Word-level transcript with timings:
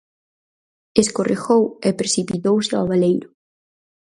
Escorregou 1.03 1.63
e 1.87 1.89
precipitouse 1.99 2.71
ao 2.75 2.87
baleiro. 2.91 3.29